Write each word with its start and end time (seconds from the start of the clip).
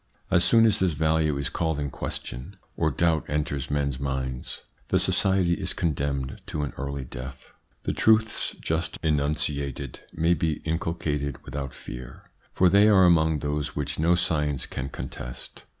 As 0.31 0.43
soon 0.43 0.65
as 0.65 0.79
this 0.79 0.93
value 0.93 1.37
is 1.37 1.49
called 1.49 1.79
in 1.79 1.91
question, 1.91 2.55
or 2.75 2.89
doubt 2.89 3.23
enters 3.29 3.69
men's 3.69 3.99
minds, 3.99 4.63
the 4.87 4.97
society 4.97 5.53
is 5.53 5.75
condemned 5.75 6.41
to 6.47 6.63
an 6.63 6.73
early 6.75 7.05
death. 7.05 7.51
The 7.83 7.93
truths 7.93 8.55
just 8.59 8.97
enunciated 9.03 9.99
may 10.11 10.33
be 10.33 10.53
inculcated 10.65 11.45
without 11.45 11.71
fear, 11.75 12.31
for 12.51 12.67
they 12.67 12.87
are 12.87 13.05
among 13.05 13.41
those 13.41 13.75
which 13.75 13.99
no 13.99 14.15
science 14.15 14.65
can 14.65 14.89
contest. 14.89 15.65